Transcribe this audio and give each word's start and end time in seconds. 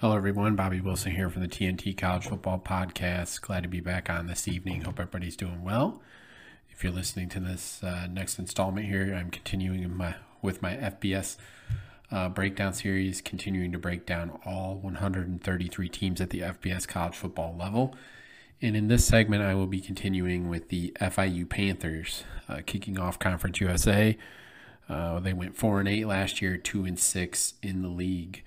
Hello, 0.00 0.16
everyone. 0.16 0.54
Bobby 0.54 0.80
Wilson 0.80 1.10
here 1.10 1.28
from 1.28 1.42
the 1.42 1.48
TNT 1.48 1.98
College 1.98 2.28
Football 2.28 2.62
Podcast. 2.64 3.40
Glad 3.40 3.64
to 3.64 3.68
be 3.68 3.80
back 3.80 4.08
on 4.08 4.28
this 4.28 4.46
evening. 4.46 4.82
Hope 4.82 5.00
everybody's 5.00 5.34
doing 5.34 5.64
well. 5.64 6.00
If 6.70 6.84
you're 6.84 6.92
listening 6.92 7.28
to 7.30 7.40
this 7.40 7.82
uh, 7.82 8.06
next 8.08 8.38
installment 8.38 8.86
here, 8.86 9.12
I'm 9.12 9.28
continuing 9.28 9.92
my, 9.92 10.14
with 10.40 10.62
my 10.62 10.76
FBS 10.76 11.36
uh, 12.12 12.28
breakdown 12.28 12.74
series, 12.74 13.20
continuing 13.20 13.72
to 13.72 13.78
break 13.80 14.06
down 14.06 14.38
all 14.46 14.76
133 14.76 15.88
teams 15.88 16.20
at 16.20 16.30
the 16.30 16.42
FBS 16.42 16.86
college 16.86 17.16
football 17.16 17.56
level. 17.58 17.96
And 18.62 18.76
in 18.76 18.86
this 18.86 19.04
segment, 19.04 19.42
I 19.42 19.56
will 19.56 19.66
be 19.66 19.80
continuing 19.80 20.48
with 20.48 20.68
the 20.68 20.96
FIU 21.00 21.48
Panthers, 21.48 22.22
uh, 22.48 22.60
kicking 22.64 23.00
off 23.00 23.18
Conference 23.18 23.60
USA. 23.60 24.16
Uh, 24.88 25.18
they 25.18 25.32
went 25.32 25.56
four 25.56 25.80
and 25.80 25.88
eight 25.88 26.06
last 26.06 26.40
year, 26.40 26.56
two 26.56 26.84
and 26.84 27.00
six 27.00 27.54
in 27.64 27.82
the 27.82 27.88
league. 27.88 28.44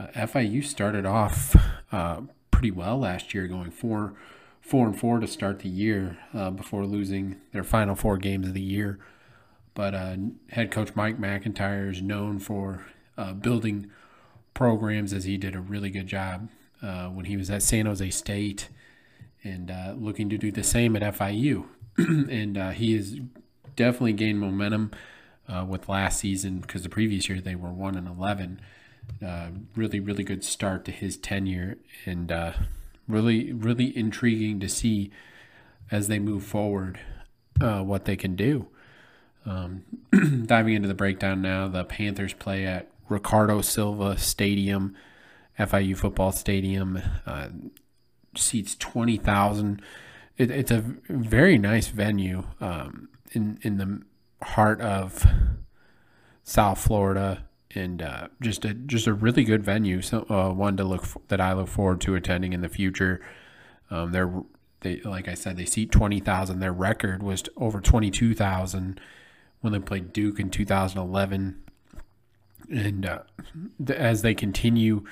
Uh, 0.00 0.06
FIU 0.14 0.64
started 0.64 1.04
off 1.04 1.54
uh, 1.92 2.22
pretty 2.50 2.70
well 2.70 2.98
last 2.98 3.34
year, 3.34 3.46
going 3.46 3.70
four, 3.70 4.14
four 4.62 4.86
and 4.86 4.98
four 4.98 5.20
to 5.20 5.26
start 5.26 5.58
the 5.58 5.68
year 5.68 6.16
uh, 6.32 6.50
before 6.50 6.86
losing 6.86 7.36
their 7.52 7.64
final 7.64 7.94
four 7.94 8.16
games 8.16 8.48
of 8.48 8.54
the 8.54 8.62
year. 8.62 8.98
But 9.74 9.94
uh, 9.94 10.16
head 10.50 10.70
coach 10.70 10.94
Mike 10.94 11.18
MacIntyre 11.18 11.90
is 11.90 12.00
known 12.00 12.38
for 12.38 12.86
uh, 13.18 13.34
building 13.34 13.90
programs, 14.54 15.12
as 15.12 15.24
he 15.24 15.36
did 15.36 15.54
a 15.54 15.60
really 15.60 15.90
good 15.90 16.06
job 16.06 16.48
uh, 16.82 17.08
when 17.08 17.26
he 17.26 17.36
was 17.36 17.50
at 17.50 17.62
San 17.62 17.84
Jose 17.84 18.08
State, 18.10 18.70
and 19.44 19.70
looking 19.98 20.30
to 20.30 20.38
do 20.38 20.50
the 20.50 20.64
same 20.64 20.96
at 20.96 21.02
FIU. 21.14 21.66
and 21.98 22.56
he 22.74 22.96
has 22.96 23.20
definitely 23.76 24.14
gained 24.14 24.40
momentum 24.40 24.92
with 25.66 25.90
last 25.90 26.20
season 26.20 26.60
because 26.60 26.84
the 26.84 26.88
previous 26.88 27.28
year 27.28 27.40
they 27.40 27.54
were 27.54 27.70
one 27.70 27.96
and 27.96 28.08
eleven 28.08 28.60
really, 29.76 30.00
really 30.00 30.24
good 30.24 30.44
start 30.44 30.84
to 30.86 30.92
his 30.92 31.16
tenure, 31.16 31.78
and 32.06 32.30
uh, 32.30 32.52
really, 33.08 33.52
really 33.52 33.96
intriguing 33.96 34.60
to 34.60 34.68
see 34.68 35.10
as 35.90 36.08
they 36.08 36.18
move 36.18 36.44
forward 36.44 37.00
uh, 37.60 37.82
what 37.82 38.04
they 38.04 38.16
can 38.16 38.36
do. 38.36 38.68
Um, 39.44 39.84
diving 40.46 40.74
into 40.74 40.88
the 40.88 40.94
breakdown 40.94 41.42
now, 41.42 41.68
the 41.68 41.84
Panthers 41.84 42.34
play 42.34 42.66
at 42.66 42.90
Riccardo 43.08 43.60
Silva 43.60 44.18
Stadium, 44.18 44.94
FIU 45.58 45.96
football 45.96 46.32
stadium, 46.32 47.00
uh, 47.26 47.48
seats 48.36 48.74
twenty 48.74 49.16
thousand. 49.16 49.82
It, 50.36 50.50
it's 50.50 50.70
a 50.70 50.84
very 51.08 51.58
nice 51.58 51.88
venue 51.88 52.44
um, 52.60 53.08
in 53.32 53.58
in 53.62 53.78
the 53.78 54.02
heart 54.44 54.80
of 54.80 55.26
South 56.44 56.78
Florida 56.78 57.44
and 57.74 58.02
uh, 58.02 58.28
just 58.40 58.64
a 58.64 58.74
just 58.74 59.06
a 59.06 59.12
really 59.12 59.44
good 59.44 59.62
venue. 59.62 60.02
So 60.02 60.26
uh, 60.28 60.52
one 60.52 60.76
to 60.76 60.84
look 60.84 61.04
for, 61.04 61.20
that 61.28 61.40
I 61.40 61.52
look 61.52 61.68
forward 61.68 62.00
to 62.02 62.14
attending 62.14 62.52
in 62.52 62.60
the 62.60 62.68
future. 62.68 63.20
Um, 63.90 64.12
they're 64.12 64.32
they 64.80 65.00
like 65.02 65.28
I 65.28 65.34
said 65.34 65.56
they 65.56 65.64
seat 65.64 65.90
twenty 65.90 66.20
thousand. 66.20 66.60
Their 66.60 66.72
record 66.72 67.22
was 67.22 67.44
over 67.56 67.80
twenty 67.80 68.10
two 68.10 68.34
thousand 68.34 69.00
when 69.60 69.72
they 69.72 69.78
played 69.78 70.12
Duke 70.12 70.40
in 70.40 70.50
two 70.50 70.64
thousand 70.64 71.00
eleven, 71.00 71.62
and 72.70 73.06
uh, 73.06 73.20
as 73.88 74.22
they 74.22 74.34
continue 74.34 75.04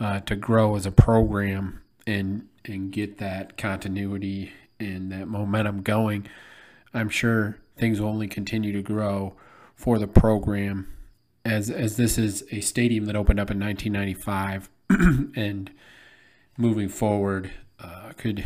uh, 0.00 0.20
to 0.20 0.34
grow 0.34 0.76
as 0.76 0.86
a 0.86 0.92
program 0.92 1.82
and 2.06 2.48
and 2.64 2.90
get 2.90 3.18
that 3.18 3.56
continuity 3.56 4.52
and 4.80 5.12
that 5.12 5.28
momentum 5.28 5.82
going, 5.82 6.26
I'm 6.92 7.08
sure 7.08 7.58
things 7.76 8.00
will 8.00 8.08
only 8.08 8.28
continue 8.28 8.72
to 8.72 8.82
grow 8.82 9.34
for 9.74 9.98
the 9.98 10.08
program 10.08 10.88
as 11.46 11.70
as 11.70 11.96
this 11.96 12.18
is 12.18 12.44
a 12.50 12.60
stadium 12.60 13.06
that 13.06 13.16
opened 13.16 13.38
up 13.38 13.50
in 13.50 13.60
1995 13.60 14.68
and 15.36 15.70
moving 16.58 16.88
forward 16.88 17.52
uh, 17.78 18.12
could 18.16 18.44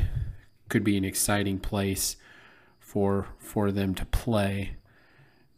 could 0.68 0.84
be 0.84 0.96
an 0.96 1.04
exciting 1.04 1.58
place 1.58 2.16
for 2.78 3.28
for 3.38 3.72
them 3.72 3.94
to 3.94 4.04
play. 4.04 4.76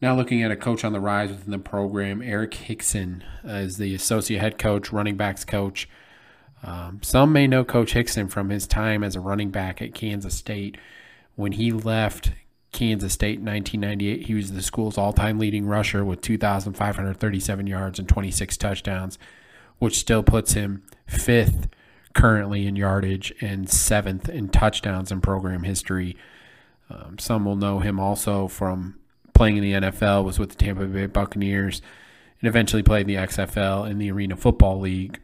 Now 0.01 0.17
looking 0.17 0.43
at 0.43 0.51
a 0.51 0.57
coach 0.57 0.85
on 0.85 0.93
the 0.93 1.01
rise 1.01 1.31
within 1.31 1.51
the 1.51 1.59
program, 1.59 2.23
Eric 2.23 2.55
Hickson 2.55 3.25
is 3.45 3.77
the 3.77 3.95
associate 3.95 4.41
head 4.41 4.59
coach, 4.59 4.93
running 4.93 5.17
backs 5.17 5.45
coach. 5.45 5.89
Um, 6.65 7.01
some 7.03 7.33
may 7.33 7.49
know 7.49 7.65
Coach 7.65 7.93
Hickson 7.93 8.29
from 8.29 8.51
his 8.51 8.69
time 8.69 9.03
as 9.03 9.17
a 9.17 9.21
running 9.21 9.51
back 9.51 9.83
at 9.83 9.95
Kansas 9.95 10.37
State. 10.37 10.77
When 11.35 11.53
he 11.53 11.73
left 11.73 12.31
Kansas 12.83 13.13
State 13.13 13.39
in 13.39 13.45
1998. 13.45 14.27
He 14.27 14.35
was 14.35 14.51
the 14.51 14.61
school's 14.61 14.99
all 14.99 15.13
time 15.13 15.39
leading 15.39 15.67
rusher 15.67 16.05
with 16.05 16.21
2,537 16.21 17.67
yards 17.69 18.01
and 18.01 18.09
26 18.09 18.57
touchdowns, 18.57 19.21
which 19.79 19.97
still 19.97 20.25
puts 20.25 20.55
him 20.55 20.83
fifth 21.07 21.69
currently 22.13 22.67
in 22.67 22.75
yardage 22.75 23.33
and 23.41 23.71
seventh 23.71 24.29
in 24.29 24.49
touchdowns 24.49 25.13
in 25.13 25.21
program 25.21 25.63
history. 25.63 26.17
Um, 26.91 27.21
some 27.21 27.45
will 27.45 27.55
know 27.55 27.79
him 27.79 28.01
also 28.01 28.49
from 28.49 28.99
playing 29.33 29.59
in 29.59 29.63
the 29.63 29.73
NFL, 29.75 30.25
was 30.25 30.41
with 30.41 30.51
the 30.51 30.57
Tampa 30.57 30.87
Bay 30.87 31.07
Buccaneers, 31.07 31.83
and 32.41 32.49
eventually 32.49 32.83
played 32.83 33.03
in 33.03 33.15
the 33.15 33.27
XFL 33.27 33.89
in 33.89 33.99
the 33.99 34.11
Arena 34.11 34.35
Football 34.35 34.81
League. 34.81 35.21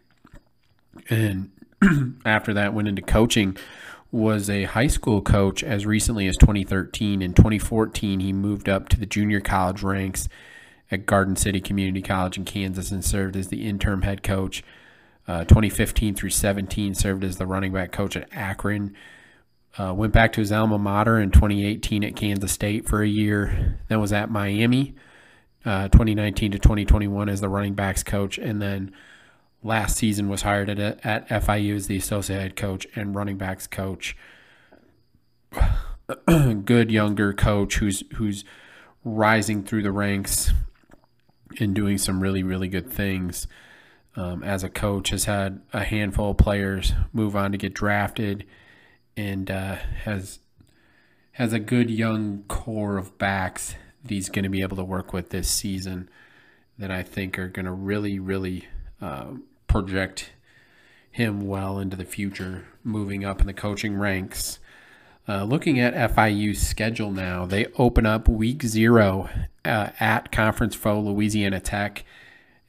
And 1.10 1.50
after 2.24 2.54
that, 2.54 2.72
went 2.72 2.86
into 2.86 3.02
coaching 3.02 3.56
was 4.10 4.48
a 4.48 4.64
high 4.64 4.86
school 4.86 5.20
coach 5.20 5.62
as 5.62 5.84
recently 5.84 6.26
as 6.26 6.36
2013. 6.36 7.20
In 7.20 7.34
2014, 7.34 8.20
he 8.20 8.32
moved 8.32 8.68
up 8.68 8.88
to 8.88 8.98
the 8.98 9.06
junior 9.06 9.40
college 9.40 9.82
ranks 9.82 10.28
at 10.90 11.06
Garden 11.06 11.36
City 11.36 11.60
Community 11.60 12.00
College 12.00 12.38
in 12.38 12.44
Kansas 12.44 12.90
and 12.90 13.04
served 13.04 13.36
as 13.36 13.48
the 13.48 13.66
interim 13.66 14.02
head 14.02 14.22
coach. 14.22 14.62
Uh, 15.26 15.44
2015 15.44 16.14
through 16.14 16.30
17, 16.30 16.94
served 16.94 17.22
as 17.22 17.36
the 17.36 17.46
running 17.46 17.70
back 17.70 17.92
coach 17.92 18.16
at 18.16 18.26
Akron. 18.32 18.94
Uh, 19.76 19.92
went 19.92 20.12
back 20.12 20.32
to 20.32 20.40
his 20.40 20.50
alma 20.50 20.78
mater 20.78 21.20
in 21.20 21.30
2018 21.30 22.02
at 22.02 22.16
Kansas 22.16 22.50
State 22.50 22.88
for 22.88 23.02
a 23.02 23.08
year. 23.08 23.78
Then 23.88 24.00
was 24.00 24.12
at 24.12 24.30
Miami, 24.30 24.94
uh, 25.66 25.88
2019 25.88 26.52
to 26.52 26.58
2021 26.58 27.28
as 27.28 27.42
the 27.42 27.48
running 27.50 27.74
backs 27.74 28.02
coach, 28.02 28.38
and 28.38 28.62
then 28.62 28.90
last 29.62 29.96
season 29.96 30.28
was 30.28 30.42
hired 30.42 30.68
at, 30.70 31.04
at 31.04 31.28
FIU 31.28 31.74
as 31.74 31.86
the 31.86 31.96
associate 31.96 32.40
head 32.40 32.56
coach 32.56 32.86
and 32.94 33.14
running 33.14 33.36
backs 33.36 33.66
coach. 33.66 34.16
Good 36.64 36.90
younger 36.90 37.32
coach 37.32 37.76
who's 37.76 38.02
who's 38.14 38.44
rising 39.04 39.62
through 39.62 39.82
the 39.82 39.92
ranks 39.92 40.52
and 41.58 41.74
doing 41.74 41.98
some 41.98 42.20
really 42.20 42.42
really 42.42 42.68
good 42.68 42.90
things. 42.90 43.46
Um, 44.16 44.42
as 44.42 44.64
a 44.64 44.68
coach, 44.68 45.10
has 45.10 45.26
had 45.26 45.60
a 45.72 45.84
handful 45.84 46.32
of 46.32 46.38
players 46.38 46.92
move 47.12 47.36
on 47.36 47.52
to 47.52 47.58
get 47.58 47.72
drafted, 47.72 48.44
and 49.16 49.50
uh, 49.50 49.76
has 50.04 50.40
has 51.32 51.52
a 51.52 51.60
good 51.60 51.88
young 51.88 52.42
core 52.48 52.96
of 52.96 53.16
backs 53.18 53.76
that 54.02 54.10
he's 54.10 54.28
going 54.28 54.42
to 54.42 54.48
be 54.48 54.62
able 54.62 54.76
to 54.76 54.84
work 54.84 55.12
with 55.12 55.30
this 55.30 55.48
season. 55.48 56.08
That 56.78 56.90
I 56.90 57.02
think 57.02 57.38
are 57.38 57.48
going 57.48 57.66
to 57.66 57.72
really 57.72 58.18
really 58.18 58.66
uh, 59.00 59.34
project 59.68 60.30
him 61.10 61.46
well 61.46 61.78
into 61.78 61.96
the 61.96 62.04
future, 62.04 62.66
moving 62.84 63.24
up 63.24 63.40
in 63.40 63.46
the 63.46 63.52
coaching 63.52 63.96
ranks. 63.96 64.58
Uh, 65.28 65.44
looking 65.44 65.78
at 65.78 65.94
FIU's 66.12 66.60
schedule 66.66 67.10
now, 67.10 67.44
they 67.44 67.66
open 67.76 68.06
up 68.06 68.28
week 68.28 68.62
zero 68.62 69.28
uh, 69.64 69.90
at 70.00 70.32
Conference 70.32 70.74
foe 70.74 71.00
Louisiana 71.00 71.60
Tech, 71.60 72.04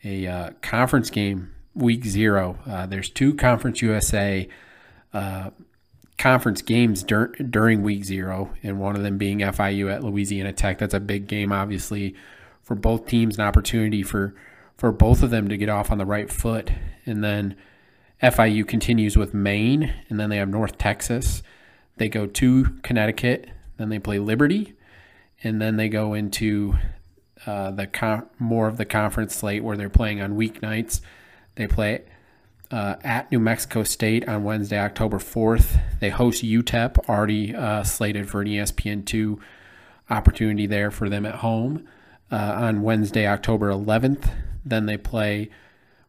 a 0.04 0.28
uh, 0.28 0.50
conference 0.62 1.10
game 1.10 1.54
week 1.74 2.06
zero. 2.06 2.60
Uh, 2.68 2.86
there's 2.86 3.10
two 3.10 3.34
Conference 3.34 3.81
USA 3.81 4.50
uh, 5.14 5.52
conference 6.18 6.62
games 6.62 7.02
dur- 7.02 7.34
during 7.36 7.81
week 7.81 8.04
zero, 8.04 8.52
and 8.62 8.80
one 8.80 8.96
of 8.96 9.04
them 9.04 9.18
being 9.18 9.40
FIU 9.40 9.92
at 9.92 10.04
Louisiana 10.04 10.52
Tech. 10.52 10.80
That's 10.80 10.94
a 10.94 11.00
big 11.00 11.28
game, 11.28 11.52
obviously, 11.52 12.14
for 12.62 12.76
both 12.76 13.08
teams, 13.08 13.38
an 13.38 13.46
opportunity 13.46 14.04
for 14.04 14.36
for 14.79 14.94
both 14.94 15.22
of 15.22 15.29
them 15.29 15.50
to 15.50 15.57
get 15.57 15.67
off 15.67 15.91
on 15.91 15.97
the 15.97 16.06
right 16.06 16.31
foot. 16.31 16.72
And 17.06 17.21
then 17.21 17.56
FIU 18.24 18.65
continues 18.65 19.18
with 19.18 19.33
Maine, 19.33 19.94
and 20.07 20.19
then 20.19 20.30
they 20.30 20.38
have 20.38 20.48
North 20.48 20.77
Texas. 20.77 21.44
They 21.98 22.07
go 22.07 22.25
to 22.25 22.65
Connecticut, 22.81 23.50
then 23.77 23.89
they 23.89 24.00
play 24.00 24.19
Liberty, 24.19 24.74
and 25.44 25.62
then 25.62 25.75
they 25.75 25.89
go 25.89 26.13
into 26.13 26.75
uh, 27.45 27.71
the 27.71 27.88
con- 27.88 28.27
more 28.39 28.68
of 28.68 28.77
the 28.77 28.86
conference 28.86 29.36
slate 29.36 29.63
where 29.63 29.75
they're 29.75 29.89
playing 29.89 30.21
on 30.21 30.38
weeknights. 30.38 31.01
They 31.56 31.68
play 31.68 32.04
uh, 32.71 32.95
at 33.04 33.30
New 33.31 33.39
Mexico 33.39 33.83
State 33.83 34.27
on 34.30 34.45
Wednesday, 34.45 34.80
October 34.80 35.18
4th. 35.18 35.81
They 36.00 36.09
host 36.09 36.42
UTEP, 36.42 37.09
already 37.09 37.54
uh, 37.54 37.83
slated 37.83 38.30
for 38.30 38.42
an 38.42 38.48
ESPN2 38.48 39.39
opportunity 40.09 40.68
there 40.68 40.89
for 40.89 41.09
them 41.09 41.25
at 41.25 41.36
home 41.36 41.86
uh, 42.31 42.36
on 42.36 42.81
Wednesday, 42.81 43.27
October 43.27 43.69
11th. 43.69 44.30
Then 44.69 44.86
they 44.86 44.98
play 44.98 45.50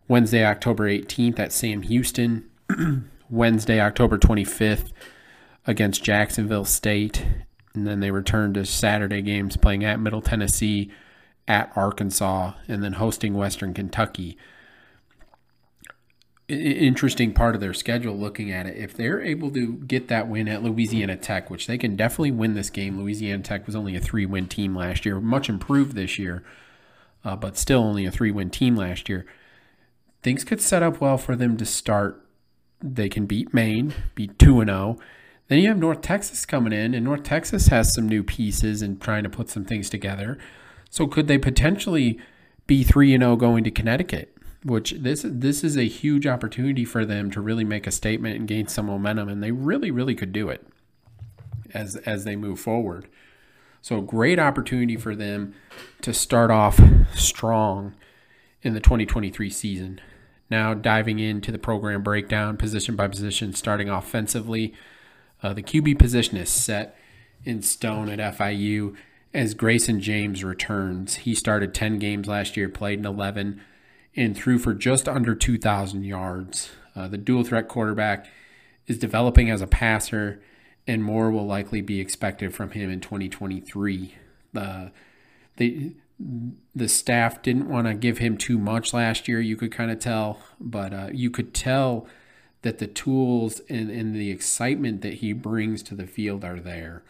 Wednesday, 0.09 0.45
October 0.45 0.89
18th 0.89 1.39
at 1.39 1.53
Sam 1.53 1.83
Houston, 1.83 2.49
Wednesday, 3.31 3.81
October 3.81 4.19
25th 4.19 4.93
against 5.67 6.03
Jacksonville 6.03 6.65
State, 6.65 7.25
and 7.75 7.87
then 7.87 8.01
they 8.01 8.11
return 8.11 8.55
to 8.55 8.67
Saturday 8.67 9.23
games 9.23 9.57
playing 9.57 9.85
at 9.85 10.01
Middle 10.01 10.23
Tennessee, 10.23 10.91
at 11.47 11.73
Arkansas, 11.77 12.53
and 12.69 12.83
then 12.83 12.95
hosting 12.95 13.35
Western 13.35 13.75
Kentucky. 13.75 14.37
interesting 16.49 17.33
part 17.33 17.55
of 17.55 17.61
their 17.61 17.73
schedule 17.73 18.17
looking 18.19 18.51
at 18.51 18.67
it. 18.67 18.77
If 18.77 18.95
they're 18.95 19.21
able 19.21 19.53
to 19.53 19.75
get 19.75 20.09
that 20.09 20.27
win 20.27 20.49
at 20.49 20.65
Louisiana 20.65 21.17
Tech, 21.17 21.49
which 21.49 21.69
they 21.69 21.79
can 21.79 21.95
definitely 21.95 22.33
win 22.33 22.55
this 22.55 22.71
game, 22.71 22.99
Louisiana 22.99 23.45
Tech 23.45 23.67
was 23.67 23.77
only 23.77 23.95
a 23.95 24.01
three 24.01 24.27
win 24.27 24.49
team 24.49 24.75
last 24.75 25.05
year, 25.07 25.21
much 25.21 25.49
improved 25.49 25.95
this 25.95 26.19
year, 26.19 26.43
uh, 27.25 27.37
but 27.37 27.57
still 27.57 27.81
only 27.81 28.07
a 28.07 28.11
three 28.11 28.31
win 28.31 28.51
team 28.51 28.77
last 28.77 29.09
year. 29.09 29.27
Things 30.23 30.45
could 30.45 30.61
set 30.61 30.83
up 30.83 31.01
well 31.01 31.19
for 31.19 31.37
them 31.37 31.57
to 31.57 31.65
start. 31.65 32.25
They 32.83 33.09
can 33.09 33.27
beat 33.27 33.53
Maine, 33.55 33.95
beat 34.15 34.39
2 34.39 34.65
0. 34.65 34.99
Then 35.49 35.59
you 35.59 35.69
have 35.69 35.79
North 35.79 36.03
Texas 36.03 36.47
coming 36.47 36.73
in, 36.73 36.95
and 36.95 37.05
North 37.05 37.25
Texas 37.25 37.69
has 37.69 37.93
some 37.93 38.09
new 38.09 38.23
pieces 38.23 38.83
and 38.83 39.01
trying 39.01 39.25
to 39.25 39.31
put 39.31 39.51
some 39.51 39.65
things 39.65 39.91
together. 39.91 40.39
So 40.91 41.07
could 41.07 41.27
they 41.27 41.39
potentially 41.39 42.19
be 42.67 42.85
3 42.85 43.19
0 43.19 43.37
going 43.37 43.65
to 43.65 43.71
Connecticut? 43.71 44.37
which 44.65 44.93
this 44.93 45.25
this 45.27 45.65
is 45.65 45.77
a 45.77 45.89
huge 45.89 46.27
opportunity 46.27 46.85
for 46.85 47.05
them 47.05 47.31
to 47.31 47.41
really 47.41 47.65
make 47.65 47.87
a 47.87 47.91
statement 47.91 48.37
and 48.37 48.49
gain 48.49 48.67
some 48.67 48.87
momentum, 48.87 49.29
and 49.29 49.43
they 49.43 49.53
really 49.53 49.91
really 49.91 50.15
could 50.15 50.33
do 50.33 50.49
it 50.49 50.67
as 51.73 51.97
as 51.97 52.25
they 52.25 52.37
move 52.37 52.61
forward. 52.61 53.07
So 53.82 54.00
great 54.00 54.38
opportunity 54.38 54.97
for 54.97 55.15
them 55.15 55.55
to 56.03 56.12
start 56.12 56.50
off 56.50 56.81
strong 57.15 57.94
in 58.62 58.75
the 58.75 58.81
2023 58.81 59.50
season. 59.50 60.00
Now 60.50 60.75
diving 60.75 61.19
into 61.19 61.50
the 61.53 61.59
program 61.59 62.03
breakdown, 62.03 62.56
position 62.56 62.97
by 62.97 63.09
position, 63.09 63.55
starting 63.55 63.88
offensively, 63.88 64.75
uh, 65.43 65.55
the 65.55 65.62
QB 65.62 65.99
position 65.99 66.37
is 66.37 66.50
set 66.50 66.97
in 67.44 67.62
stone 67.62 68.09
at 68.11 68.37
FIU 68.37 68.94
as 69.32 69.55
Grayson 69.55 70.00
James 70.00 70.44
returns. 70.44 71.17
He 71.17 71.35
started 71.35 71.73
10 71.73 71.99
games 71.99 72.29
last 72.29 72.56
year, 72.56 72.69
played 72.69 72.99
in 72.99 73.06
11 73.06 73.61
and 74.17 74.37
threw 74.37 74.59
for 74.59 74.75
just 74.75 75.09
under 75.09 75.35
2,000 75.35 76.05
yards. 76.05 76.71
Uh, 76.94 77.09
the 77.09 77.17
dual 77.17 77.44
threat 77.44 77.69
quarterback 77.69 78.26
is 78.87 78.99
developing 78.99 79.49
as 79.50 79.62
a 79.62 79.67
passer, 79.67 80.43
and 80.91 81.05
more 81.05 81.31
will 81.31 81.47
likely 81.47 81.81
be 81.81 82.01
expected 82.01 82.53
from 82.53 82.73
him 82.73 82.91
in 82.91 83.01
2023. 83.01 84.17
Uh, 84.57 84.89
the 85.57 85.93
the 86.75 86.89
staff 86.89 87.41
didn't 87.43 87.69
want 87.69 87.87
to 87.87 87.95
give 87.95 88.19
him 88.19 88.37
too 88.37 88.59
much 88.59 88.93
last 88.93 89.27
year. 89.27 89.41
You 89.41 89.57
could 89.57 89.73
kind 89.73 89.91
of 89.91 90.01
tell, 90.01 90.39
but 90.61 90.93
uh, 90.93 91.09
you 91.13 91.31
could 91.31 91.55
tell 91.55 92.07
that 92.61 92.79
the 92.79 92.87
tools 92.87 93.63
and, 93.71 93.91
and 93.91 94.15
the 94.15 94.31
excitement 94.31 95.01
that 95.01 95.15
he 95.15 95.33
brings 95.33 95.83
to 95.85 95.95
the 95.95 96.07
field 96.07 96.45
are 96.45 96.61
there. 96.61 97.03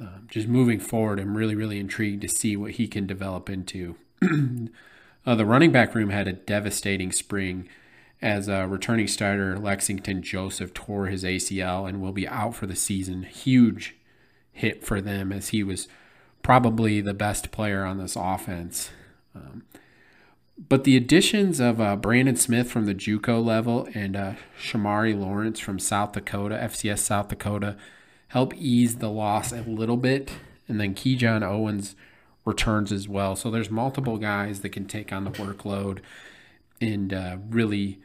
Uh, 0.00 0.20
just 0.28 0.48
moving 0.48 0.80
forward, 0.80 1.20
I'm 1.20 1.36
really, 1.36 1.54
really 1.54 1.78
intrigued 1.78 2.22
to 2.22 2.28
see 2.28 2.56
what 2.56 2.72
he 2.72 2.88
can 2.88 3.06
develop 3.06 3.50
into. 3.50 3.96
Uh, 5.24 5.36
the 5.36 5.46
running 5.46 5.70
back 5.70 5.94
room 5.94 6.10
had 6.10 6.26
a 6.26 6.32
devastating 6.32 7.12
spring 7.12 7.68
as 8.22 8.46
a 8.46 8.68
returning 8.68 9.08
starter 9.08 9.58
Lexington 9.58 10.22
Joseph 10.22 10.72
tore 10.72 11.06
his 11.06 11.24
ACL 11.24 11.88
and 11.88 12.00
will 12.00 12.12
be 12.12 12.28
out 12.28 12.54
for 12.54 12.66
the 12.66 12.76
season. 12.76 13.24
Huge 13.24 13.96
hit 14.52 14.84
for 14.84 15.00
them 15.00 15.32
as 15.32 15.48
he 15.48 15.64
was 15.64 15.88
probably 16.42 17.00
the 17.00 17.14
best 17.14 17.50
player 17.50 17.84
on 17.84 17.98
this 17.98 18.16
offense. 18.16 18.90
Um, 19.34 19.64
but 20.68 20.84
the 20.84 20.96
additions 20.96 21.58
of 21.58 21.80
uh, 21.80 21.96
Brandon 21.96 22.36
Smith 22.36 22.70
from 22.70 22.86
the 22.86 22.94
JUCO 22.94 23.44
level 23.44 23.88
and 23.94 24.14
uh, 24.14 24.34
Shomari 24.60 25.18
Lawrence 25.18 25.58
from 25.58 25.80
South 25.80 26.12
Dakota, 26.12 26.54
FCS 26.54 27.00
South 27.00 27.28
Dakota, 27.28 27.76
help 28.28 28.54
ease 28.54 28.96
the 28.96 29.10
loss 29.10 29.52
a 29.52 29.62
little 29.62 29.96
bit. 29.96 30.32
And 30.68 30.80
then 30.80 30.94
Kejon 30.94 31.42
Owens 31.42 31.96
returns 32.44 32.92
as 32.92 33.08
well. 33.08 33.34
So 33.34 33.50
there's 33.50 33.70
multiple 33.70 34.18
guys 34.18 34.60
that 34.60 34.70
can 34.70 34.86
take 34.86 35.12
on 35.12 35.24
the 35.24 35.30
workload 35.30 35.98
and 36.80 37.12
uh, 37.12 37.38
really 37.48 37.98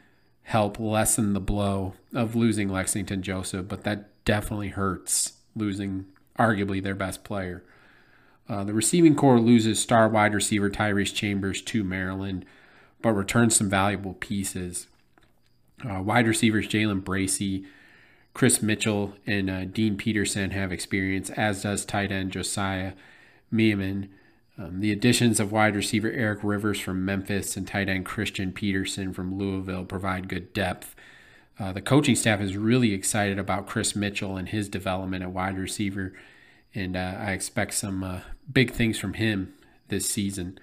help 0.48 0.80
lessen 0.80 1.34
the 1.34 1.40
blow 1.40 1.92
of 2.14 2.34
losing 2.34 2.70
Lexington 2.70 3.22
Joseph. 3.22 3.68
But 3.68 3.84
that 3.84 4.24
definitely 4.24 4.68
hurts 4.68 5.34
losing 5.54 6.06
arguably 6.38 6.82
their 6.82 6.94
best 6.94 7.22
player. 7.22 7.62
Uh, 8.48 8.64
the 8.64 8.72
receiving 8.72 9.14
corps 9.14 9.40
loses 9.40 9.78
star 9.78 10.08
wide 10.08 10.32
receiver 10.32 10.70
Tyrese 10.70 11.14
Chambers 11.14 11.60
to 11.60 11.84
Maryland, 11.84 12.46
but 13.02 13.12
returns 13.12 13.56
some 13.56 13.68
valuable 13.68 14.14
pieces. 14.14 14.86
Uh, 15.86 16.00
wide 16.00 16.26
receivers 16.26 16.66
Jalen 16.66 17.04
Bracy, 17.04 17.66
Chris 18.32 18.62
Mitchell, 18.62 19.12
and 19.26 19.50
uh, 19.50 19.66
Dean 19.66 19.98
Peterson 19.98 20.52
have 20.52 20.72
experience, 20.72 21.28
as 21.30 21.62
does 21.62 21.84
tight 21.84 22.10
end 22.10 22.32
Josiah 22.32 22.94
Miamen. 23.50 24.08
Um, 24.58 24.80
the 24.80 24.90
additions 24.90 25.38
of 25.38 25.52
wide 25.52 25.76
receiver 25.76 26.10
Eric 26.10 26.40
Rivers 26.42 26.80
from 26.80 27.04
Memphis 27.04 27.56
and 27.56 27.66
tight 27.66 27.88
end 27.88 28.04
Christian 28.04 28.52
Peterson 28.52 29.12
from 29.12 29.38
Louisville 29.38 29.84
provide 29.84 30.28
good 30.28 30.52
depth. 30.52 30.96
Uh, 31.60 31.72
the 31.72 31.80
coaching 31.80 32.16
staff 32.16 32.40
is 32.40 32.56
really 32.56 32.92
excited 32.92 33.38
about 33.38 33.66
Chris 33.66 33.94
Mitchell 33.94 34.36
and 34.36 34.48
his 34.48 34.68
development 34.68 35.22
at 35.22 35.30
wide 35.30 35.58
receiver, 35.58 36.12
and 36.74 36.96
uh, 36.96 37.14
I 37.18 37.32
expect 37.32 37.74
some 37.74 38.02
uh, 38.02 38.20
big 38.52 38.72
things 38.72 38.98
from 38.98 39.14
him 39.14 39.54
this 39.88 40.06
season. 40.08 40.58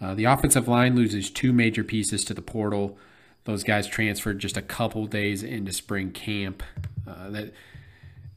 Uh, 0.00 0.14
the 0.14 0.24
offensive 0.24 0.66
line 0.66 0.96
loses 0.96 1.30
two 1.30 1.52
major 1.52 1.84
pieces 1.84 2.24
to 2.24 2.34
the 2.34 2.42
portal. 2.42 2.96
Those 3.44 3.64
guys 3.64 3.86
transferred 3.86 4.38
just 4.38 4.56
a 4.56 4.62
couple 4.62 5.06
days 5.06 5.42
into 5.42 5.72
spring 5.72 6.10
camp. 6.12 6.62
Uh, 7.06 7.30
that 7.30 7.52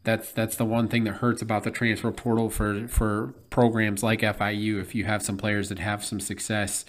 that's 0.03 0.31
that's 0.31 0.55
the 0.55 0.65
one 0.65 0.87
thing 0.87 1.05
that 1.05 1.15
hurts 1.15 1.41
about 1.41 1.63
the 1.63 1.71
transfer 1.71 2.11
portal 2.11 2.49
for 2.49 2.87
for 2.87 3.33
programs 3.49 4.03
like 4.03 4.21
FIU. 4.21 4.81
If 4.81 4.93
you 4.93 5.05
have 5.05 5.23
some 5.23 5.37
players 5.37 5.69
that 5.69 5.79
have 5.79 6.03
some 6.03 6.19
success, 6.19 6.85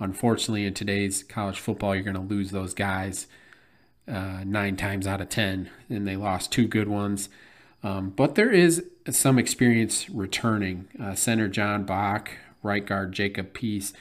unfortunately, 0.00 0.66
in 0.66 0.74
today's 0.74 1.22
college 1.22 1.58
football, 1.58 1.94
you're 1.94 2.04
going 2.04 2.14
to 2.14 2.20
lose 2.20 2.50
those 2.50 2.74
guys 2.74 3.26
uh, 4.08 4.42
nine 4.44 4.76
times 4.76 5.06
out 5.06 5.20
of 5.20 5.28
ten, 5.28 5.70
and 5.88 6.06
they 6.06 6.16
lost 6.16 6.50
two 6.52 6.66
good 6.66 6.88
ones. 6.88 7.28
Um, 7.82 8.10
but 8.10 8.34
there 8.34 8.50
is 8.50 8.84
some 9.08 9.38
experience 9.38 10.10
returning. 10.10 10.88
Uh, 11.00 11.14
center 11.14 11.48
John 11.48 11.84
Bach, 11.84 12.32
right 12.62 12.84
guard 12.84 13.12
Jacob 13.12 13.52
Peace, 13.52 13.92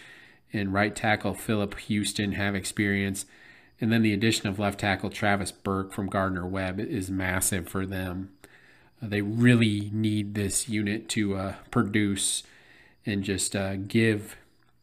and 0.51 0.73
right 0.73 0.95
tackle 0.95 1.35
Philip 1.35 1.77
Houston 1.81 2.31
have 2.31 2.55
experience. 2.55 3.25
And 3.79 3.91
then 3.91 4.01
the 4.01 4.13
addition 4.13 4.47
of 4.47 4.57
left 4.57 4.79
tackle 4.79 5.11
Travis 5.11 5.51
Burke 5.51 5.93
from 5.93 6.09
Gardner 6.09 6.47
Webb 6.47 6.79
is 6.79 7.11
massive 7.11 7.69
for 7.69 7.85
them. 7.85 8.31
They 9.01 9.21
really 9.21 9.89
need 9.93 10.33
this 10.33 10.67
unit 10.67 11.07
to 11.09 11.35
uh, 11.35 11.55
produce 11.71 12.43
and 13.05 13.23
just 13.23 13.55
uh, 13.55 13.75
give 13.75 14.35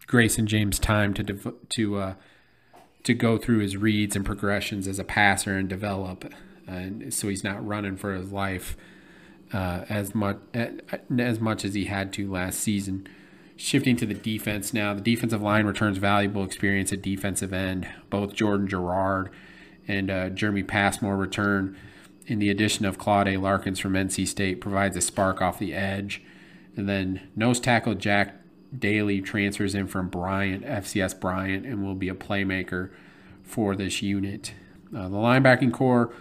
Grayson 0.06 0.46
James 0.46 0.78
time 0.78 1.14
to 1.14 1.22
dev- 1.22 1.54
to 1.70 1.96
uh, 1.96 2.14
to 3.02 3.14
go 3.14 3.36
through 3.36 3.58
his 3.58 3.76
reads 3.76 4.16
and 4.16 4.24
progressions 4.24 4.88
as 4.88 4.98
a 4.98 5.04
passer 5.04 5.56
and 5.56 5.68
develop, 5.68 6.32
and 6.66 7.12
so 7.12 7.28
he's 7.28 7.44
not 7.44 7.64
running 7.66 7.96
for 7.96 8.14
his 8.14 8.32
life 8.32 8.76
uh, 9.52 9.84
as 9.88 10.14
much 10.14 10.38
as 10.54 11.40
much 11.40 11.64
as 11.64 11.74
he 11.74 11.84
had 11.86 12.12
to 12.14 12.30
last 12.30 12.60
season. 12.60 13.06
Shifting 13.56 13.96
to 13.96 14.06
the 14.06 14.14
defense 14.14 14.74
now, 14.74 14.94
the 14.94 15.00
defensive 15.00 15.40
line 15.40 15.64
returns 15.64 15.98
valuable 15.98 16.42
experience 16.42 16.92
at 16.92 17.02
defensive 17.02 17.52
end. 17.52 17.86
Both 18.10 18.34
Jordan 18.34 18.66
Gerard 18.66 19.30
and 19.86 20.10
uh, 20.10 20.30
Jeremy 20.30 20.64
Passmore 20.64 21.16
return 21.16 21.76
and 22.28 22.40
the 22.40 22.50
addition 22.50 22.84
of 22.84 22.98
Claude 22.98 23.28
A. 23.28 23.36
Larkins 23.36 23.78
from 23.78 23.92
NC 23.92 24.26
State 24.26 24.60
provides 24.60 24.96
a 24.96 25.00
spark 25.00 25.42
off 25.42 25.58
the 25.58 25.74
edge. 25.74 26.22
And 26.76 26.88
then 26.88 27.28
nose 27.36 27.60
tackle 27.60 27.94
Jack 27.94 28.34
Daly 28.76 29.20
transfers 29.20 29.74
in 29.74 29.86
from 29.86 30.08
Bryant, 30.08 30.64
FCS 30.64 31.20
Bryant, 31.20 31.66
and 31.66 31.84
will 31.84 31.94
be 31.94 32.08
a 32.08 32.14
playmaker 32.14 32.90
for 33.42 33.76
this 33.76 34.02
unit. 34.02 34.54
Uh, 34.94 35.08
the 35.08 35.16
linebacking 35.16 35.72
corps 35.72 36.12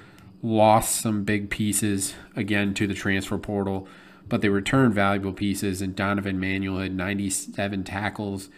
lost 0.42 1.02
some 1.02 1.24
big 1.24 1.50
pieces 1.50 2.14
again 2.36 2.74
to 2.74 2.86
the 2.86 2.94
transfer 2.94 3.38
portal, 3.38 3.88
but 4.28 4.42
they 4.42 4.50
returned 4.50 4.94
valuable 4.94 5.34
pieces. 5.34 5.82
And 5.82 5.96
Donovan 5.96 6.40
Manuel 6.40 6.80
had 6.80 6.94
97 6.94 7.84
tackles, 7.86 8.50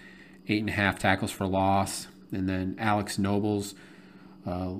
eight 0.47 0.61
and 0.61 0.69
a 0.69 0.73
half 0.73 0.99
tackles 0.99 1.31
for 1.31 1.45
loss. 1.45 2.07
And 2.31 2.49
then 2.49 2.75
Alex 2.79 3.17
Nobles, 3.17 3.75
uh, 4.45 4.75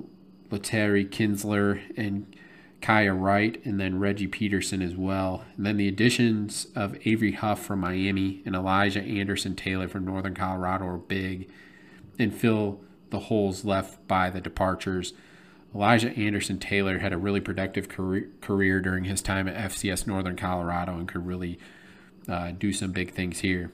Kinsler, 0.50 1.80
and 1.96 2.36
Kaya 2.86 3.14
Wright, 3.14 3.60
and 3.64 3.80
then 3.80 3.98
Reggie 3.98 4.28
Peterson 4.28 4.80
as 4.80 4.94
well. 4.94 5.44
And 5.56 5.66
then 5.66 5.76
the 5.76 5.88
additions 5.88 6.68
of 6.76 6.96
Avery 7.04 7.32
Huff 7.32 7.60
from 7.60 7.80
Miami 7.80 8.42
and 8.46 8.54
Elijah 8.54 9.02
Anderson 9.02 9.56
Taylor 9.56 9.88
from 9.88 10.04
Northern 10.04 10.36
Colorado 10.36 10.86
are 10.86 10.96
big 10.96 11.50
and 12.16 12.32
fill 12.32 12.80
the 13.10 13.18
holes 13.18 13.64
left 13.64 14.06
by 14.06 14.30
the 14.30 14.40
departures. 14.40 15.14
Elijah 15.74 16.16
Anderson 16.16 16.60
Taylor 16.60 17.00
had 17.00 17.12
a 17.12 17.18
really 17.18 17.40
productive 17.40 17.88
career, 17.88 18.28
career 18.40 18.80
during 18.80 19.02
his 19.02 19.20
time 19.20 19.48
at 19.48 19.72
FCS 19.72 20.06
Northern 20.06 20.36
Colorado 20.36 20.92
and 20.92 21.08
could 21.08 21.26
really 21.26 21.58
uh, 22.28 22.52
do 22.52 22.72
some 22.72 22.92
big 22.92 23.12
things 23.12 23.40
here. 23.40 23.72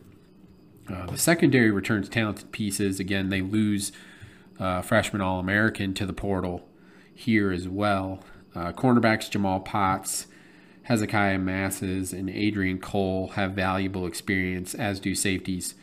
Uh, 0.90 1.04
the 1.04 1.18
secondary 1.18 1.70
returns 1.70 2.08
talented 2.08 2.50
pieces. 2.50 2.98
Again, 2.98 3.28
they 3.28 3.42
lose 3.42 3.92
uh, 4.58 4.80
freshman 4.80 5.20
All 5.20 5.38
American 5.38 5.92
to 5.92 6.06
the 6.06 6.14
portal 6.14 6.66
here 7.14 7.52
as 7.52 7.68
well. 7.68 8.24
Uh, 8.54 8.72
cornerbacks 8.72 9.30
Jamal 9.30 9.60
Potts, 9.60 10.26
Hezekiah 10.84 11.38
Masses, 11.38 12.12
and 12.12 12.28
Adrian 12.28 12.78
Cole 12.78 13.28
have 13.28 13.52
valuable 13.52 14.06
experience, 14.06 14.74
as 14.74 15.00
do 15.00 15.14
safeties 15.14 15.74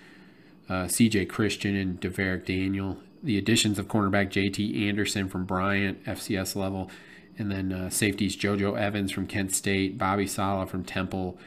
uh, 0.70 0.84
CJ 0.86 1.28
Christian 1.28 1.76
and 1.76 2.00
Deverick 2.00 2.46
Daniel. 2.46 2.98
the 3.22 3.38
additions 3.38 3.78
of 3.78 3.88
cornerback 3.88 4.30
JT 4.30 4.88
Anderson 4.88 5.28
from 5.28 5.44
Bryant, 5.44 6.02
FCS 6.06 6.56
level, 6.56 6.90
and 7.38 7.52
then 7.52 7.74
uh, 7.74 7.90
safeties 7.90 8.38
JoJo 8.38 8.80
Evans 8.80 9.12
from 9.12 9.28
Kent 9.28 9.52
State, 9.52 9.98
Bobby 9.98 10.26
Sala 10.28 10.66
from 10.66 10.84
Temple, 10.86 11.38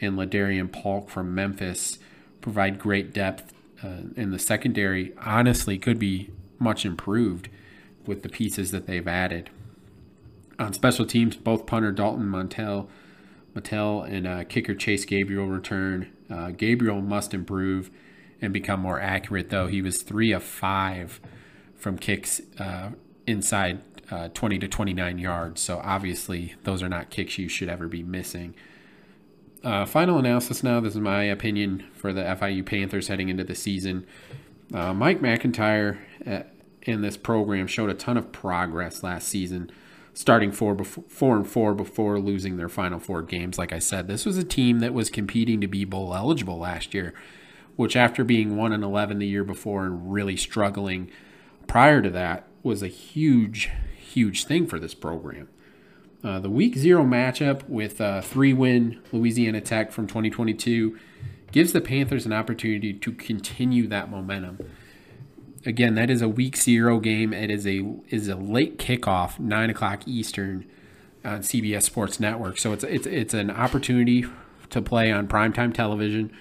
and 0.00 0.16
Ladarian 0.16 0.72
Polk 0.72 1.08
from 1.08 1.34
Memphis 1.34 1.98
provide 2.40 2.78
great 2.78 3.12
depth. 3.12 3.52
Uh, 3.82 4.02
in 4.16 4.30
the 4.30 4.38
secondary, 4.38 5.12
honestly, 5.24 5.78
could 5.78 5.98
be 5.98 6.30
much 6.58 6.84
improved 6.84 7.48
with 8.06 8.22
the 8.22 8.28
pieces 8.28 8.72
that 8.72 8.86
they've 8.86 9.08
added. 9.08 9.50
On 10.60 10.72
special 10.72 11.06
teams, 11.06 11.36
both 11.36 11.66
punter 11.66 11.90
Dalton 11.90 12.26
Montel, 12.26 12.86
Mattel 13.54 14.08
and 14.08 14.26
uh, 14.26 14.44
kicker 14.44 14.74
Chase 14.74 15.04
Gabriel 15.04 15.46
return. 15.46 16.12
Uh, 16.30 16.50
Gabriel 16.50 17.00
must 17.00 17.34
improve 17.34 17.90
and 18.40 18.52
become 18.52 18.80
more 18.80 19.00
accurate, 19.00 19.50
though. 19.50 19.66
He 19.66 19.82
was 19.82 20.02
three 20.02 20.32
of 20.32 20.44
five 20.44 21.20
from 21.76 21.98
kicks 21.98 22.40
uh, 22.58 22.90
inside 23.26 23.80
uh, 24.10 24.28
20 24.28 24.58
to 24.58 24.68
29 24.68 25.18
yards. 25.18 25.60
So 25.60 25.80
obviously, 25.82 26.54
those 26.64 26.82
are 26.82 26.88
not 26.88 27.10
kicks 27.10 27.38
you 27.38 27.48
should 27.48 27.68
ever 27.68 27.88
be 27.88 28.02
missing. 28.02 28.54
Uh, 29.62 29.84
final 29.84 30.18
analysis 30.18 30.62
now. 30.62 30.80
This 30.80 30.94
is 30.94 31.00
my 31.00 31.24
opinion 31.24 31.84
for 31.94 32.12
the 32.12 32.22
FIU 32.22 32.64
Panthers 32.64 33.08
heading 33.08 33.28
into 33.28 33.44
the 33.44 33.54
season. 33.54 34.06
Uh, 34.72 34.94
Mike 34.94 35.20
MacIntyre 35.20 35.98
uh, 36.26 36.42
in 36.82 37.02
this 37.02 37.16
program 37.16 37.66
showed 37.66 37.90
a 37.90 37.94
ton 37.94 38.16
of 38.16 38.32
progress 38.32 39.02
last 39.02 39.28
season, 39.28 39.70
starting 40.12 40.52
four, 40.52 40.74
before, 40.74 41.04
four 41.08 41.36
and 41.36 41.46
four 41.46 41.74
before 41.74 42.18
losing 42.18 42.56
their 42.56 42.68
final 42.68 42.98
four 42.98 43.22
games. 43.22 43.58
Like 43.58 43.72
I 43.72 43.78
said, 43.78 44.08
this 44.08 44.26
was 44.26 44.36
a 44.36 44.44
team 44.44 44.80
that 44.80 44.94
was 44.94 45.10
competing 45.10 45.60
to 45.60 45.66
be 45.66 45.84
bowl 45.84 46.14
eligible 46.14 46.58
last 46.58 46.94
year, 46.94 47.14
which 47.76 47.96
after 47.96 48.24
being 48.24 48.56
one 48.56 48.72
and 48.72 48.84
eleven 48.84 49.18
the 49.18 49.26
year 49.26 49.44
before 49.44 49.86
and 49.86 50.12
really 50.12 50.36
struggling 50.36 51.10
prior 51.66 52.02
to 52.02 52.10
that 52.10 52.46
was 52.62 52.82
a 52.82 52.88
huge, 52.88 53.70
huge 53.96 54.44
thing 54.44 54.66
for 54.66 54.78
this 54.78 54.94
program. 54.94 55.48
Uh, 56.22 56.38
the 56.38 56.50
week 56.50 56.76
zero 56.76 57.04
matchup 57.04 57.66
with 57.68 58.00
uh, 58.00 58.20
three 58.20 58.52
win 58.52 59.00
Louisiana 59.10 59.60
Tech 59.60 59.90
from 59.90 60.06
2022 60.06 60.98
gives 61.50 61.72
the 61.72 61.80
Panthers 61.80 62.26
an 62.26 62.32
opportunity 62.32 62.92
to 62.92 63.12
continue 63.12 63.86
that 63.88 64.10
momentum. 64.10 64.58
Again, 65.66 65.94
that 65.94 66.08
is 66.08 66.22
a 66.22 66.28
week 66.28 66.56
zero 66.56 67.00
game. 67.00 67.32
It 67.32 67.50
is 67.50 67.66
a 67.66 67.94
is 68.08 68.28
a 68.28 68.36
late 68.36 68.78
kickoff, 68.78 69.38
nine 69.38 69.68
o'clock 69.68 70.02
Eastern, 70.06 70.64
on 71.24 71.40
CBS 71.40 71.82
Sports 71.82 72.18
Network. 72.18 72.58
So 72.58 72.72
it's 72.72 72.84
it's 72.84 73.06
it's 73.06 73.34
an 73.34 73.50
opportunity 73.50 74.24
to 74.70 74.80
play 74.80 75.12
on 75.12 75.28
primetime 75.28 75.74
television, 75.74 76.32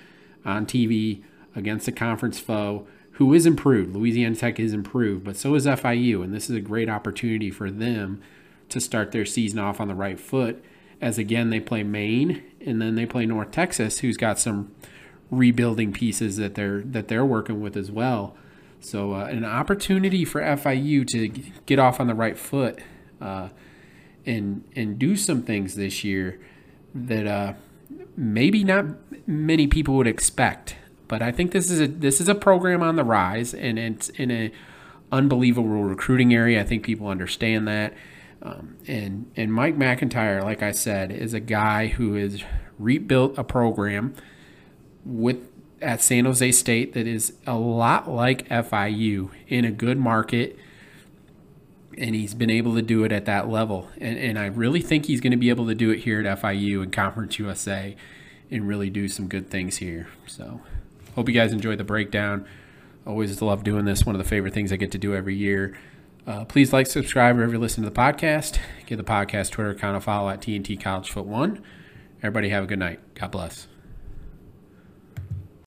on 0.46 0.66
TV 0.66 1.24
against 1.56 1.88
a 1.88 1.92
conference 1.92 2.40
foe 2.40 2.88
who 3.14 3.34
is 3.34 3.46
improved. 3.46 3.94
Louisiana 3.94 4.36
Tech 4.36 4.60
is 4.60 4.72
improved, 4.72 5.26
but 5.26 5.36
so 5.36 5.54
is 5.56 5.66
FIU, 5.66 6.24
and 6.24 6.34
this 6.34 6.50
is 6.50 6.56
a 6.56 6.62
great 6.62 6.88
opportunity 6.88 7.52
for 7.52 7.70
them 7.70 8.22
to 8.70 8.80
start 8.80 9.12
their 9.12 9.26
season 9.26 9.60
off 9.60 9.82
on 9.82 9.90
the 9.90 9.96
right 9.96 10.20
foot. 10.20 10.64
As 11.02 11.18
again, 11.18 11.50
they 11.50 11.60
play 11.60 11.84
Maine 11.84 12.44
and 12.66 12.82
then 12.82 12.96
they 12.96 13.06
play 13.06 13.26
North 13.26 13.52
Texas, 13.52 14.00
who's 14.00 14.16
got 14.16 14.40
some 14.40 14.74
rebuilding 15.30 15.92
pieces 15.92 16.38
that 16.38 16.56
they're 16.56 16.82
that 16.82 17.10
they're 17.10 17.26
working 17.26 17.60
with 17.60 17.76
as 17.76 17.92
well. 17.92 18.38
So 18.80 19.14
uh, 19.14 19.26
an 19.26 19.46
opportunity 19.46 20.26
for 20.26 20.42
FIU 20.42 21.06
to 21.08 21.28
get 21.66 21.80
off 21.80 22.00
on 22.00 22.08
the 22.08 22.14
right 22.14 22.38
foot 22.38 22.80
uh, 23.22 23.50
and 24.26 24.64
and 24.76 24.98
do 24.98 25.16
some 25.16 25.44
things 25.44 25.76
this 25.76 26.04
year 26.04 26.40
that 26.94 27.28
uh, 27.28 27.54
maybe 28.16 28.64
not 28.64 28.86
many 29.28 29.68
people 29.68 29.96
would 29.96 30.08
expect. 30.08 30.76
But 31.08 31.22
I 31.22 31.32
think 31.32 31.52
this 31.52 31.70
is 31.70 31.82
a 31.82 31.88
this 31.88 32.22
is 32.22 32.30
a 32.30 32.36
program 32.36 32.82
on 32.82 32.96
the 32.96 33.04
rise, 33.04 33.54
and 33.54 33.78
it's 33.80 34.10
in 34.10 34.32
a 34.32 34.52
unbelievable 35.12 35.84
recruiting 35.84 36.34
area. 36.34 36.62
I 36.62 36.64
think 36.64 36.84
people 36.84 37.08
understand 37.08 37.68
that. 37.68 37.94
Um, 38.42 38.78
and 38.88 39.32
and 39.36 39.54
Mike 39.54 39.76
MacIntyre, 39.76 40.42
like 40.42 40.64
I 40.64 40.72
said, 40.72 41.12
is 41.12 41.34
a 41.34 41.40
guy 41.40 41.88
who 41.88 42.14
has 42.14 42.44
rebuilt 42.78 43.38
a 43.38 43.44
program 43.44 44.14
with 45.04 45.50
at 45.82 46.02
San 46.02 46.26
Jose 46.26 46.52
State 46.52 46.94
that 46.94 47.08
is 47.08 47.34
a 47.46 47.56
lot 47.56 48.10
like 48.10 48.48
FIU 48.50 49.32
in 49.48 49.66
a 49.66 49.72
good 49.72 49.98
market, 49.98 50.58
and 51.98 52.16
he's 52.16 52.34
been 52.34 52.50
able 52.50 52.76
to 52.76 52.82
do 52.82 53.04
it 53.04 53.12
at 53.12 53.26
that 53.26 53.50
level. 53.50 53.90
And 54.00 54.18
and 54.18 54.40
I 54.40 54.48
really 54.48 54.82
think 54.82 55.06
he's 55.06 55.22
going 55.22 55.32
to 55.32 55.38
be 55.38 55.50
able 55.50 55.68
to 55.68 55.76
do 55.76 55.92
it 55.92 56.00
here 56.00 56.26
at 56.26 56.42
FIU 56.42 56.82
and 56.82 56.92
Conference 56.92 57.40
USA, 57.40 57.96
and 58.52 58.68
really 58.68 58.90
do 58.90 59.08
some 59.08 59.28
good 59.28 59.50
things 59.50 59.78
here. 59.78 60.08
So, 60.28 60.62
hope 61.16 61.28
you 61.28 61.36
guys 61.36 61.54
enjoyed 61.54 61.78
the 61.78 61.84
breakdown. 61.84 62.46
Always 63.06 63.42
love 63.42 63.64
doing 63.64 63.86
this. 63.86 64.06
One 64.06 64.16
of 64.16 64.24
the 64.24 64.28
favorite 64.28 64.54
things 64.54 64.72
I 64.72 64.76
get 64.76 64.92
to 64.92 64.98
do 64.98 65.16
every 65.16 65.36
year. 65.36 65.78
Uh, 66.28 66.46
please 66.46 66.72
like, 66.72 66.86
subscribe 66.86 67.36
wherever 67.36 67.54
you 67.54 67.60
listen 67.60 67.84
to 67.84 67.90
the 67.90 67.96
podcast. 67.96 68.60
Give 68.86 69.00
the 69.00 69.04
podcast 69.04 69.52
Twitter 69.52 69.72
account 69.72 69.98
a 69.98 70.00
follow 70.00 70.30
at 70.30 70.42
TNT 70.42 70.80
College 70.80 71.10
Foot 71.10 71.26
One. 71.26 71.64
Everybody 72.20 72.50
have 72.50 72.66
a 72.66 72.68
good 72.68 72.78
night. 72.78 73.00
God 73.16 73.32
bless. 73.32 73.68